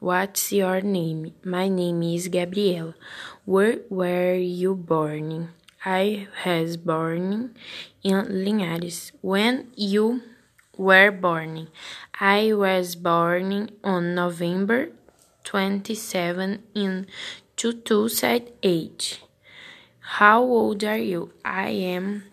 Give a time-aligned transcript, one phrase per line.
[0.00, 1.34] What's your name?
[1.44, 2.94] My name is Gabriela.
[3.44, 5.50] Where were you born?
[5.84, 7.54] I was born
[8.02, 9.12] in Linhares.
[9.20, 10.22] When you
[10.78, 11.68] were born?
[12.18, 14.88] I was born on November
[15.44, 17.06] 27 in
[17.56, 19.20] 2008.
[20.16, 21.32] How old are you?
[21.44, 22.24] I am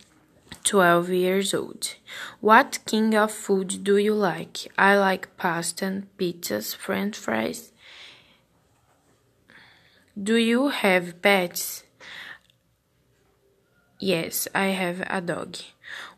[0.68, 1.96] 12 years old.
[2.42, 4.68] What kind of food do you like?
[4.78, 7.72] I like pasta, and pizzas, french fries.
[10.22, 11.84] Do you have pets?
[13.98, 15.56] Yes, I have a dog.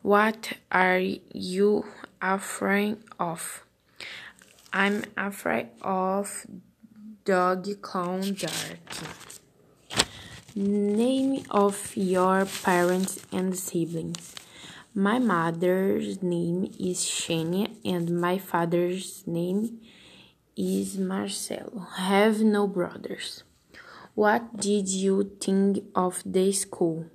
[0.01, 1.85] What are you
[2.19, 3.63] afraid of?
[4.73, 6.47] I'm afraid of
[7.23, 9.28] dog clown dark.
[10.55, 14.33] Name of your parents and siblings.
[14.95, 19.79] My mother's name is Xenia and my father's name
[20.57, 21.85] is Marcelo.
[21.97, 23.43] Have no brothers.
[24.15, 27.05] What did you think of the school?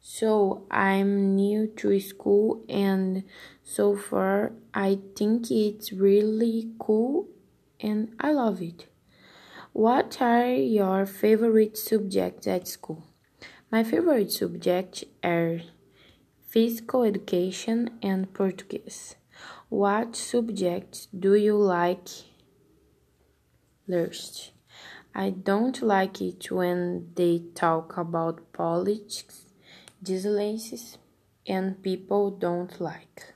[0.00, 3.24] So I'm new to school and
[3.64, 7.26] so far I think it's really cool
[7.80, 8.86] and I love it.
[9.76, 13.04] What are your favorite subjects at school?
[13.70, 15.60] My favorite subjects are
[16.48, 19.16] physical education and Portuguese.
[19.68, 22.08] What subjects do you like
[23.86, 24.52] least?
[25.14, 29.44] I don't like it when they talk about politics,
[30.02, 30.96] diseases,
[31.46, 33.35] and people don't like.